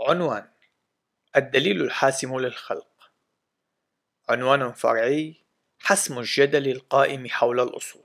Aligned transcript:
عنوان 0.00 0.44
الدليل 1.36 1.82
الحاسم 1.82 2.38
للخلق. 2.38 3.10
عنوان 4.28 4.72
فرعي 4.72 5.34
حسم 5.78 6.18
الجدل 6.18 6.68
القائم 6.68 7.28
حول 7.28 7.60
الأصول. 7.60 8.02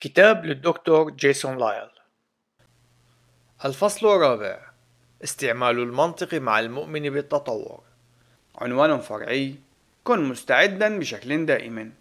كتاب 0.00 0.44
للدكتور 0.46 1.10
جيسون 1.10 1.58
لايل. 1.58 1.88
الفصل 3.64 4.06
الرابع 4.06 4.70
استعمال 5.24 5.78
المنطق 5.78 6.34
مع 6.34 6.60
المؤمن 6.60 7.10
بالتطور. 7.10 7.82
عنوان 8.54 9.00
فرعي 9.00 9.54
كن 10.04 10.24
مستعدا 10.24 10.98
بشكل 10.98 11.46
دائم. 11.46 11.94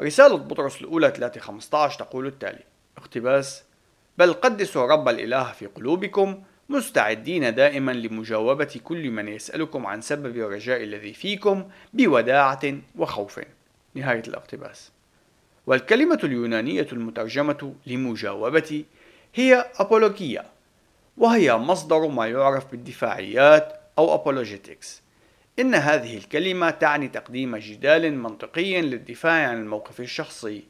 رسالة 0.00 0.36
بطرس 0.36 0.80
الأولى 0.80 1.10
3:15 1.10 1.98
تقول 1.98 2.26
التالي 2.26 2.64
اقتباس 2.98 3.64
بل 4.18 4.32
قدسوا 4.32 4.86
رب 4.86 5.08
الإله 5.08 5.52
في 5.52 5.66
قلوبكم 5.66 6.44
مستعدين 6.70 7.54
دائما 7.54 7.92
لمجاوبة 7.92 8.80
كل 8.84 9.10
من 9.10 9.28
يسألكم 9.28 9.86
عن 9.86 10.00
سبب 10.00 10.36
الرجاء 10.36 10.82
الذي 10.82 11.12
فيكم 11.12 11.68
بوداعة 11.92 12.74
وخوف. 12.96 13.40
نهاية 13.94 14.22
الاقتباس. 14.28 14.92
والكلمة 15.66 16.18
اليونانية 16.24 16.86
المترجمة 16.92 17.74
لمجاوبة 17.86 18.84
هي 19.34 19.70
أبولوجيا، 19.76 20.44
وهي 21.16 21.56
مصدر 21.56 22.08
ما 22.08 22.26
يعرف 22.26 22.70
بالدفاعيات 22.70 23.80
أو 23.98 24.14
أبولوجيتكس. 24.14 25.02
إن 25.58 25.74
هذه 25.74 26.16
الكلمة 26.16 26.70
تعني 26.70 27.08
تقديم 27.08 27.56
جدال 27.56 28.14
منطقي 28.14 28.80
للدفاع 28.80 29.48
عن 29.48 29.62
الموقف 29.62 30.00
الشخصي، 30.00 30.64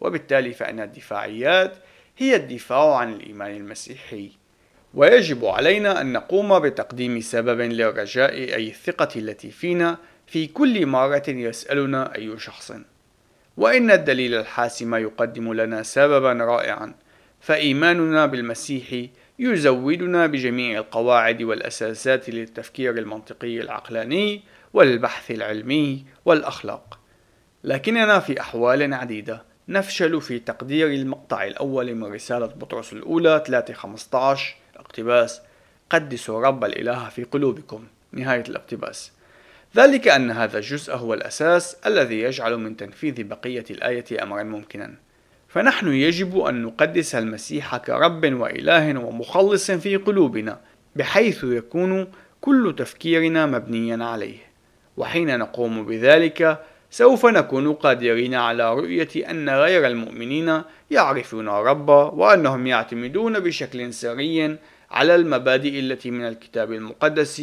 وبالتالي 0.00 0.52
فإن 0.52 0.80
الدفاعيات 0.80 1.76
هي 2.18 2.36
الدفاع 2.36 2.96
عن 2.96 3.12
الإيمان 3.12 3.56
المسيحي. 3.56 4.37
ويجب 4.94 5.44
علينا 5.44 6.00
أن 6.00 6.12
نقوم 6.12 6.58
بتقديم 6.58 7.20
سبب 7.20 7.60
للرجاء 7.60 8.32
أي 8.32 8.68
الثقة 8.68 9.08
التي 9.16 9.50
فينا 9.50 9.98
في 10.26 10.46
كل 10.46 10.86
مرة 10.86 11.22
يسألنا 11.28 12.14
أي 12.16 12.38
شخص. 12.38 12.72
وإن 13.56 13.90
الدليل 13.90 14.34
الحاسم 14.34 14.94
يقدم 14.94 15.52
لنا 15.52 15.82
سببا 15.82 16.32
رائعا 16.32 16.94
فإيماننا 17.40 18.26
بالمسيح 18.26 19.06
يزودنا 19.38 20.26
بجميع 20.26 20.78
القواعد 20.78 21.42
والأساسات 21.42 22.30
للتفكير 22.30 22.98
المنطقي 22.98 23.60
العقلاني 23.60 24.42
والبحث 24.72 25.30
العلمي 25.30 26.04
والأخلاق. 26.24 26.98
لكننا 27.64 28.18
في 28.20 28.40
أحوال 28.40 28.94
عديدة 28.94 29.42
نفشل 29.68 30.20
في 30.20 30.38
تقدير 30.38 30.86
المقطع 30.86 31.44
الأول 31.44 31.94
من 31.94 32.12
رسالة 32.12 32.46
بطرس 32.46 32.92
الأولى 32.92 33.44
3:15 33.46 34.38
اقتباس 34.78 35.42
قدسوا 35.90 36.40
رب 36.40 36.64
الإله 36.64 37.08
في 37.08 37.24
قلوبكم. 37.24 37.84
نهاية 38.12 38.44
الاقتباس. 38.48 39.12
ذلك 39.76 40.08
أن 40.08 40.30
هذا 40.30 40.58
الجزء 40.58 40.94
هو 40.94 41.14
الأساس 41.14 41.76
الذي 41.86 42.20
يجعل 42.20 42.56
من 42.56 42.76
تنفيذ 42.76 43.22
بقية 43.24 43.64
الآية 43.70 44.22
أمرا 44.22 44.42
ممكنا. 44.42 44.94
فنحن 45.48 45.88
يجب 45.88 46.38
أن 46.40 46.62
نقدس 46.62 47.14
المسيح 47.14 47.76
كرب 47.76 48.32
وإله 48.32 48.98
ومخلص 48.98 49.70
في 49.70 49.96
قلوبنا 49.96 50.60
بحيث 50.96 51.44
يكون 51.44 52.12
كل 52.40 52.74
تفكيرنا 52.78 53.46
مبنيا 53.46 54.04
عليه. 54.04 54.38
وحين 54.96 55.38
نقوم 55.38 55.86
بذلك 55.86 56.64
سوف 56.90 57.26
نكون 57.26 57.72
قادرين 57.72 58.34
على 58.34 58.74
رؤية 58.74 59.30
أن 59.30 59.50
غير 59.50 59.86
المؤمنين 59.86 60.62
يعرفون 60.90 61.48
الرب 61.48 61.88
وأنهم 61.88 62.66
يعتمدون 62.66 63.40
بشكل 63.40 63.92
سري 63.94 64.56
على 64.90 65.14
المبادئ 65.14 65.78
التي 65.80 66.10
من 66.10 66.28
الكتاب 66.28 66.72
المقدس 66.72 67.42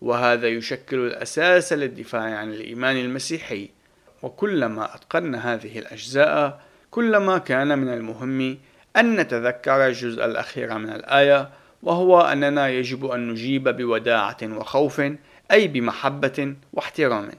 وهذا 0.00 0.48
يشكل 0.48 0.98
الأساس 0.98 1.72
للدفاع 1.72 2.22
عن 2.22 2.52
الإيمان 2.52 2.96
المسيحي. 2.96 3.70
وكلما 4.22 4.94
أتقنا 4.94 5.54
هذه 5.54 5.78
الأجزاء 5.78 6.60
كلما 6.90 7.38
كان 7.38 7.78
من 7.78 7.88
المهم 7.88 8.58
أن 8.96 9.16
نتذكر 9.16 9.86
الجزء 9.86 10.24
الأخير 10.24 10.78
من 10.78 10.90
الآية 10.90 11.50
وهو 11.82 12.20
أننا 12.20 12.68
يجب 12.68 13.06
أن 13.06 13.28
نجيب 13.28 13.68
بوداعة 13.68 14.36
وخوف 14.42 15.02
أي 15.50 15.68
بمحبة 15.68 16.54
واحترام. 16.72 17.30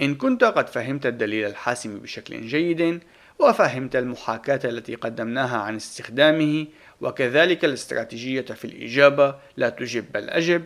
إن 0.00 0.14
كنت 0.14 0.44
قد 0.44 0.68
فهمت 0.68 1.06
الدليل 1.06 1.46
الحاسم 1.46 1.98
بشكل 1.98 2.46
جيد 2.46 3.00
وفهمت 3.38 3.96
المحاكاة 3.96 4.60
التي 4.64 4.94
قدمناها 4.94 5.58
عن 5.58 5.76
استخدامه 5.76 6.66
وكذلك 7.00 7.64
الاستراتيجية 7.64 8.40
في 8.40 8.64
الإجابة 8.64 9.34
لا 9.56 9.68
تجب 9.68 10.04
بل 10.14 10.30
أجب 10.30 10.64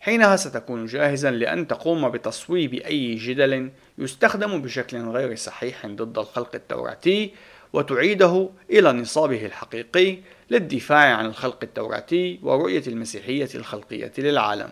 حينها 0.00 0.36
ستكون 0.36 0.86
جاهزا 0.86 1.30
لأن 1.30 1.68
تقوم 1.68 2.08
بتصويب 2.08 2.74
أي 2.74 3.14
جدل 3.14 3.70
يستخدم 3.98 4.62
بشكل 4.62 4.98
غير 4.98 5.34
صحيح 5.36 5.86
ضد 5.86 6.18
الخلق 6.18 6.54
التوراتي 6.54 7.34
وتعيده 7.72 8.50
إلى 8.70 8.92
نصابه 8.92 9.46
الحقيقي 9.46 10.18
للدفاع 10.50 11.16
عن 11.16 11.26
الخلق 11.26 11.58
التوراتي 11.62 12.40
ورؤية 12.42 12.82
المسيحية 12.86 13.48
الخلقية 13.54 14.12
للعالم. 14.18 14.68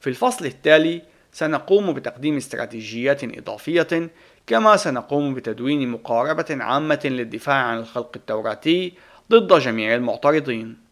في 0.00 0.10
الفصل 0.10 0.46
التالي 0.46 1.02
سنقوم 1.32 1.92
بتقديم 1.92 2.36
استراتيجيات 2.36 3.24
إضافية 3.24 4.10
كما 4.46 4.76
سنقوم 4.76 5.34
بتدوين 5.34 5.88
مقاربة 5.88 6.46
عامة 6.50 7.00
للدفاع 7.04 7.54
عن 7.54 7.78
الخلق 7.78 8.10
التوراتي 8.16 8.92
ضد 9.30 9.60
جميع 9.60 9.94
المعترضين. 9.94 10.87